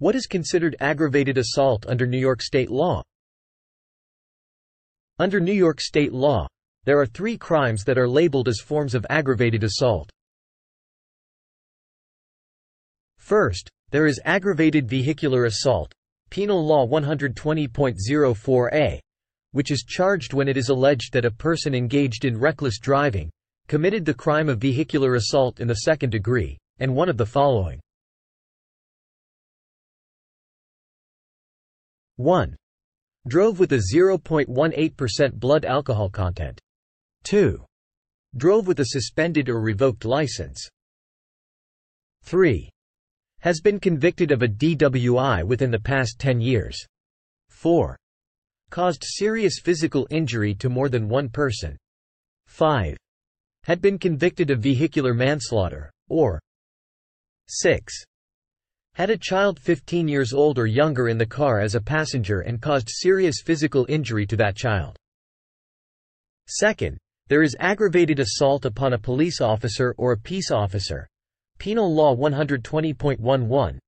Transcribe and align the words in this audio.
What 0.00 0.16
is 0.16 0.26
considered 0.26 0.74
aggravated 0.80 1.36
assault 1.36 1.84
under 1.86 2.06
New 2.06 2.18
York 2.18 2.40
state 2.40 2.70
law? 2.70 3.02
Under 5.18 5.40
New 5.40 5.52
York 5.52 5.78
state 5.78 6.14
law, 6.14 6.46
there 6.84 6.98
are 6.98 7.04
three 7.04 7.36
crimes 7.36 7.84
that 7.84 7.98
are 7.98 8.08
labeled 8.08 8.48
as 8.48 8.60
forms 8.60 8.94
of 8.94 9.04
aggravated 9.10 9.62
assault. 9.62 10.08
First, 13.18 13.68
there 13.90 14.06
is 14.06 14.18
aggravated 14.24 14.88
vehicular 14.88 15.44
assault, 15.44 15.92
Penal 16.30 16.66
Law 16.66 16.86
120.04a, 16.86 19.00
which 19.52 19.70
is 19.70 19.84
charged 19.86 20.32
when 20.32 20.48
it 20.48 20.56
is 20.56 20.70
alleged 20.70 21.12
that 21.12 21.26
a 21.26 21.30
person 21.30 21.74
engaged 21.74 22.24
in 22.24 22.40
reckless 22.40 22.78
driving, 22.78 23.28
committed 23.68 24.06
the 24.06 24.14
crime 24.14 24.48
of 24.48 24.60
vehicular 24.60 25.16
assault 25.16 25.60
in 25.60 25.68
the 25.68 25.82
second 25.84 26.08
degree, 26.08 26.56
and 26.78 26.94
one 26.94 27.10
of 27.10 27.18
the 27.18 27.26
following. 27.26 27.78
1. 32.20 32.54
Drove 33.28 33.58
with 33.58 33.72
a 33.72 33.82
0.18% 33.94 35.34
blood 35.34 35.64
alcohol 35.64 36.08
content. 36.10 36.60
2. 37.24 37.64
Drove 38.36 38.66
with 38.66 38.80
a 38.80 38.86
suspended 38.86 39.48
or 39.48 39.60
revoked 39.60 40.04
license. 40.04 40.68
3. 42.24 42.68
Has 43.40 43.60
been 43.60 43.80
convicted 43.80 44.32
of 44.32 44.42
a 44.42 44.48
DWI 44.48 45.44
within 45.44 45.70
the 45.70 45.80
past 45.80 46.18
10 46.18 46.40
years. 46.40 46.78
4. 47.48 47.96
Caused 48.70 49.02
serious 49.04 49.58
physical 49.58 50.06
injury 50.10 50.54
to 50.54 50.68
more 50.68 50.88
than 50.88 51.08
one 51.08 51.28
person. 51.28 51.76
5. 52.46 52.96
Had 53.64 53.80
been 53.80 53.98
convicted 53.98 54.50
of 54.50 54.60
vehicular 54.60 55.14
manslaughter, 55.14 55.90
or 56.08 56.40
6 57.48 58.04
had 59.00 59.08
a 59.08 59.16
child 59.16 59.58
15 59.58 60.08
years 60.08 60.34
old 60.34 60.58
or 60.58 60.66
younger 60.66 61.08
in 61.08 61.16
the 61.16 61.24
car 61.24 61.58
as 61.58 61.74
a 61.74 61.80
passenger 61.80 62.40
and 62.40 62.60
caused 62.60 62.90
serious 62.90 63.36
physical 63.42 63.86
injury 63.88 64.26
to 64.26 64.36
that 64.36 64.54
child. 64.54 64.94
Second, 66.46 66.98
there 67.28 67.42
is 67.42 67.56
aggravated 67.60 68.20
assault 68.20 68.66
upon 68.66 68.92
a 68.92 68.98
police 68.98 69.40
officer 69.40 69.94
or 69.96 70.12
a 70.12 70.18
peace 70.18 70.50
officer. 70.50 71.08
Penal 71.58 71.90
Law 71.94 72.14
120.11, 72.14 73.78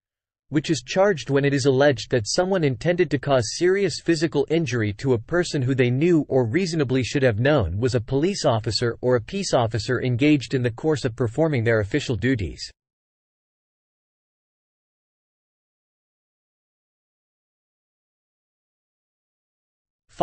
which 0.49 0.71
is 0.71 0.81
charged 0.81 1.29
when 1.29 1.45
it 1.45 1.53
is 1.53 1.67
alleged 1.67 2.11
that 2.11 2.27
someone 2.27 2.65
intended 2.65 3.11
to 3.11 3.19
cause 3.19 3.59
serious 3.59 4.01
physical 4.03 4.47
injury 4.49 4.95
to 4.95 5.13
a 5.13 5.19
person 5.19 5.61
who 5.61 5.75
they 5.75 5.91
knew 5.91 6.25
or 6.31 6.47
reasonably 6.47 7.05
should 7.05 7.23
have 7.23 7.39
known 7.39 7.77
was 7.77 7.95
a 7.95 8.01
police 8.01 8.47
officer 8.47 8.97
or 9.03 9.17
a 9.17 9.21
peace 9.21 9.53
officer 9.53 10.01
engaged 10.01 10.55
in 10.55 10.63
the 10.63 10.71
course 10.71 11.05
of 11.05 11.15
performing 11.15 11.65
their 11.65 11.81
official 11.81 12.17
duties. 12.17 12.73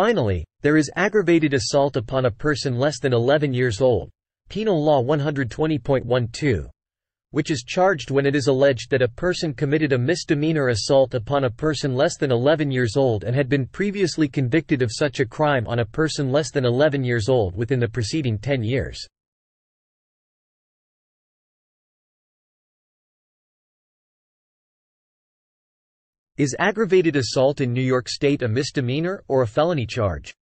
Finally, 0.02 0.46
there 0.62 0.78
is 0.78 0.90
aggravated 0.96 1.54
assault 1.54 1.98
upon 1.98 2.24
a 2.24 2.32
person 2.32 2.80
less 2.80 3.02
than 3.02 3.12
11 3.12 3.54
years 3.54 3.82
old, 3.82 4.10
Penal 4.48 4.82
Law 4.82 5.04
120.12, 5.04 6.70
which 7.32 7.52
is 7.52 7.66
charged 7.68 8.10
when 8.10 8.26
it 8.26 8.34
is 8.34 8.48
alleged 8.48 8.90
that 8.90 9.02
a 9.02 9.10
person 9.10 9.54
committed 9.54 9.92
a 9.92 9.98
misdemeanor 9.98 10.70
assault 10.70 11.16
upon 11.16 11.44
a 11.44 11.50
person 11.50 11.96
less 11.96 12.16
than 12.16 12.32
11 12.32 12.72
years 12.72 12.96
old 12.96 13.26
and 13.26 13.36
had 13.36 13.50
been 13.50 13.66
previously 13.66 14.30
convicted 14.30 14.82
of 14.82 14.90
such 14.90 15.20
a 15.20 15.26
crime 15.26 15.68
on 15.68 15.80
a 15.80 15.86
person 15.86 16.32
less 16.32 16.50
than 16.50 16.64
11 16.64 17.04
years 17.04 17.28
old 17.28 17.54
within 17.54 17.82
the 17.82 17.90
preceding 17.90 18.38
10 18.38 18.64
years. 18.64 19.06
Is 26.40 26.56
aggravated 26.58 27.18
assault 27.18 27.60
in 27.60 27.74
New 27.74 27.82
York 27.82 28.08
State 28.08 28.44
a 28.44 28.48
misdemeanor 28.48 29.26
or 29.28 29.42
a 29.42 29.48
felony 29.48 29.86
charge? 29.86 30.34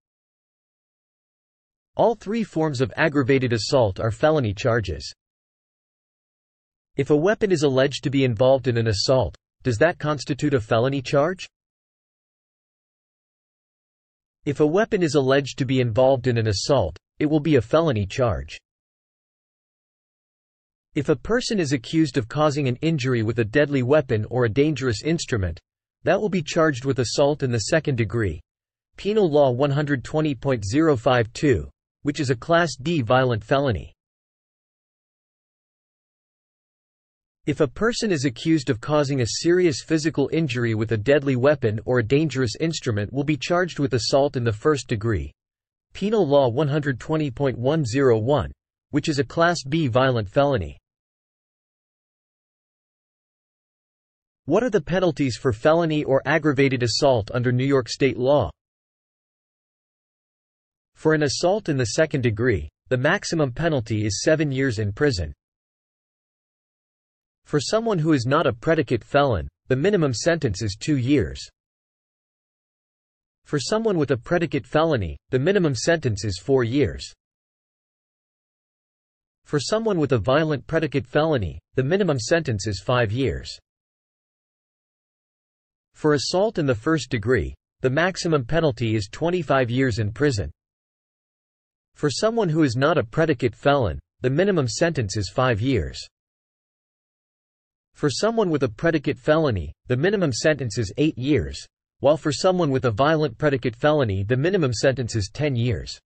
All 1.95 2.13
three 2.13 2.43
forms 2.43 2.81
of 2.81 2.93
aggravated 2.95 3.51
assault 3.51 3.99
are 3.99 4.11
felony 4.11 4.53
charges. 4.53 5.11
If 6.97 7.09
a 7.09 7.15
weapon 7.15 7.51
is 7.51 7.63
alleged 7.63 8.03
to 8.03 8.11
be 8.11 8.25
involved 8.25 8.67
in 8.67 8.77
an 8.77 8.85
assault, 8.85 9.35
does 9.63 9.79
that 9.79 9.97
constitute 9.97 10.53
a 10.53 10.61
felony 10.61 11.01
charge? 11.01 11.49
If 14.45 14.59
a 14.59 14.67
weapon 14.67 15.01
is 15.01 15.15
alleged 15.15 15.57
to 15.57 15.65
be 15.65 15.81
involved 15.81 16.27
in 16.27 16.37
an 16.37 16.45
assault, 16.45 16.95
it 17.17 17.25
will 17.25 17.39
be 17.39 17.55
a 17.55 17.61
felony 17.61 18.05
charge. 18.05 18.59
If 20.93 21.09
a 21.09 21.15
person 21.15 21.59
is 21.59 21.73
accused 21.73 22.19
of 22.19 22.27
causing 22.27 22.67
an 22.67 22.75
injury 22.83 23.23
with 23.23 23.39
a 23.39 23.45
deadly 23.45 23.81
weapon 23.81 24.27
or 24.29 24.45
a 24.45 24.49
dangerous 24.49 25.01
instrument, 25.01 25.59
that 26.07 26.19
will 26.21 26.29
be 26.29 26.41
charged 26.41 26.85
with 26.85 26.99
assault 26.99 27.43
in 27.43 27.51
the 27.51 27.59
second 27.59 27.97
degree. 27.97 28.39
Penal 28.95 29.29
Law 29.29 29.53
120.052, 29.53 31.69
which 32.03 32.21
is 32.21 32.29
a 32.29 32.35
Class 32.35 32.77
D 32.81 33.01
violent 33.01 33.43
felony. 33.43 33.93
If 37.45 37.59
a 37.59 37.67
person 37.67 38.13
is 38.13 38.23
accused 38.23 38.69
of 38.69 38.79
causing 38.79 39.19
a 39.19 39.27
serious 39.41 39.83
physical 39.83 40.29
injury 40.31 40.75
with 40.75 40.93
a 40.93 40.97
deadly 40.97 41.35
weapon 41.35 41.81
or 41.83 41.99
a 41.99 42.07
dangerous 42.07 42.55
instrument 42.57 43.11
will 43.11 43.25
be 43.25 43.35
charged 43.35 43.79
with 43.79 43.93
assault 43.93 44.37
in 44.37 44.45
the 44.45 44.53
first 44.53 44.87
degree. 44.87 45.33
Penal 45.91 46.25
Law 46.25 46.49
120.101, 46.49 48.51
which 48.91 49.09
is 49.09 49.19
a 49.19 49.25
Class 49.25 49.57
B 49.67 49.87
violent 49.87 50.29
felony. 50.29 50.77
What 54.47 54.63
are 54.63 54.69
the 54.69 54.79
penalties 54.79 55.35
for 55.35 55.51
felony 55.51 56.05
or 56.05 56.21
aggravated 56.25 56.81
assault 56.81 57.29
under 57.33 57.51
New 57.51 57.65
York 57.65 57.89
state 57.89 58.15
law? 58.15 58.49
For 60.93 61.13
an 61.13 61.23
assault 61.23 61.67
in 61.67 61.75
the 61.75 61.97
second 61.97 62.21
degree, 62.21 62.69
the 62.87 62.97
maximum 62.97 63.51
penalty 63.51 64.05
is 64.05 64.21
seven 64.23 64.49
years 64.49 64.79
in 64.79 64.93
prison. 64.93 65.33
For 67.43 67.59
someone 67.59 67.99
who 67.99 68.13
is 68.13 68.25
not 68.25 68.47
a 68.47 68.53
predicate 68.53 69.03
felon, 69.03 69.49
the 69.67 69.75
minimum 69.75 70.13
sentence 70.13 70.61
is 70.61 70.77
two 70.79 70.95
years. 70.95 71.45
For 73.43 73.59
someone 73.59 73.97
with 73.97 74.11
a 74.11 74.17
predicate 74.17 74.65
felony, 74.65 75.17
the 75.29 75.39
minimum 75.39 75.75
sentence 75.75 76.23
is 76.23 76.39
four 76.39 76.63
years. 76.63 77.11
For 79.43 79.59
someone 79.59 79.99
with 79.99 80.13
a 80.13 80.17
violent 80.17 80.65
predicate 80.67 81.05
felony, 81.05 81.59
the 81.75 81.83
minimum 81.83 82.17
sentence 82.17 82.65
is 82.65 82.81
five 82.81 83.11
years. 83.11 83.59
For 85.97 86.13
assault 86.13 86.59
in 86.59 86.67
the 86.67 86.75
first 86.75 87.09
degree, 87.09 87.55
the 87.81 87.89
maximum 87.89 88.45
penalty 88.45 88.93
is 88.93 89.09
25 89.11 89.71
years 89.71 89.97
in 89.97 90.11
prison. 90.11 90.51
For 91.95 92.11
someone 92.11 92.49
who 92.49 92.61
is 92.61 92.75
not 92.75 92.99
a 92.99 93.03
predicate 93.03 93.55
felon, 93.55 93.97
the 94.21 94.29
minimum 94.29 94.67
sentence 94.67 95.17
is 95.17 95.31
5 95.33 95.59
years. 95.59 95.99
For 97.95 98.11
someone 98.11 98.51
with 98.51 98.61
a 98.61 98.69
predicate 98.69 99.17
felony, 99.17 99.73
the 99.87 99.97
minimum 99.97 100.31
sentence 100.31 100.77
is 100.77 100.93
8 100.97 101.17
years, 101.17 101.65
while 102.01 102.15
for 102.15 102.31
someone 102.31 102.69
with 102.69 102.85
a 102.85 102.91
violent 102.91 103.35
predicate 103.39 103.75
felony 103.75 104.23
the 104.23 104.37
minimum 104.37 104.73
sentence 104.73 105.15
is 105.15 105.31
10 105.33 105.55
years. 105.55 105.99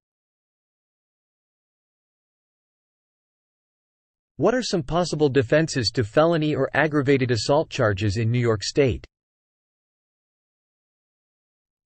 What 4.38 4.56
are 4.56 4.64
some 4.64 4.84
possible 4.84 5.28
defenses 5.28 5.92
to 5.96 6.06
felony 6.06 6.56
or 6.56 6.70
aggravated 6.74 7.30
assault 7.30 7.70
charges 7.70 8.16
in 8.16 8.32
New 8.32 8.40
York 8.40 8.64
State? 8.64 9.06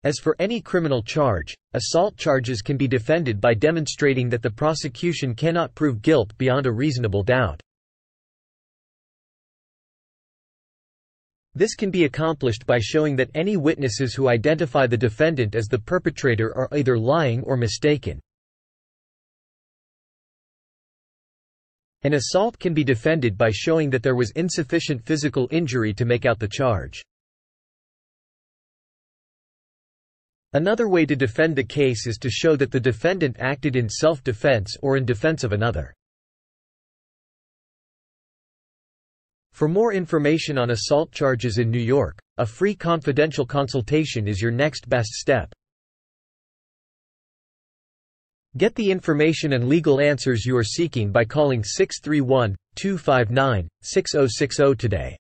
As 0.06 0.20
for 0.20 0.36
any 0.38 0.62
criminal 0.62 1.02
charge, 1.02 1.58
assault 1.74 2.16
charges 2.16 2.62
can 2.62 2.78
be 2.78 2.88
defended 2.88 3.42
by 3.42 3.56
demonstrating 3.56 4.30
that 4.30 4.44
the 4.44 4.52
prosecution 4.52 5.34
cannot 5.34 5.74
prove 5.74 6.04
guilt 6.04 6.32
beyond 6.38 6.68
a 6.68 6.72
reasonable 6.72 7.24
doubt. 7.24 7.60
This 11.56 11.74
can 11.74 11.90
be 11.90 12.04
accomplished 12.04 12.68
by 12.68 12.78
showing 12.78 13.16
that 13.16 13.32
any 13.34 13.58
witnesses 13.58 14.14
who 14.14 14.30
identify 14.30 14.86
the 14.86 14.96
defendant 14.96 15.56
as 15.56 15.66
the 15.66 15.80
perpetrator 15.80 16.56
are 16.56 16.70
either 16.78 17.00
lying 17.00 17.42
or 17.42 17.58
mistaken. 17.58 18.20
An 22.04 22.14
assault 22.14 22.60
can 22.60 22.76
be 22.76 22.84
defended 22.84 23.40
by 23.40 23.50
showing 23.50 23.90
that 23.90 24.04
there 24.04 24.14
was 24.14 24.30
insufficient 24.36 25.04
physical 25.04 25.48
injury 25.50 25.96
to 25.96 26.06
make 26.06 26.28
out 26.28 26.38
the 26.38 26.48
charge. 26.48 27.02
Another 30.56 30.88
way 30.88 31.06
to 31.06 31.18
defend 31.18 31.54
the 31.54 31.66
case 31.66 32.08
is 32.08 32.18
to 32.18 32.30
show 32.30 32.56
that 32.56 32.72
the 32.72 32.80
defendant 32.80 33.36
acted 33.40 33.76
in 33.76 33.90
self-defense 33.90 34.78
or 34.82 34.96
in 34.96 35.04
defense 35.04 35.44
of 35.44 35.52
another. 35.52 35.94
For 39.52 39.68
more 39.68 39.92
information 39.92 40.58
on 40.58 40.70
assault 40.70 41.12
charges 41.12 41.58
in 41.58 41.70
New 41.70 41.78
York, 41.78 42.18
a 42.38 42.46
free 42.46 42.74
confidential 42.74 43.46
consultation 43.46 44.30
is 44.30 44.42
your 44.42 44.54
next 44.54 44.88
best 44.88 45.10
step. 45.10 45.52
Get 48.56 48.76
the 48.76 48.90
information 48.90 49.52
and 49.52 49.68
legal 49.68 50.00
answers 50.00 50.46
you 50.46 50.56
are 50.56 50.64
seeking 50.64 51.12
by 51.12 51.26
calling 51.26 51.66
631 51.66 52.56
259 52.76 53.68
6060 53.82 54.76
today. 54.76 55.18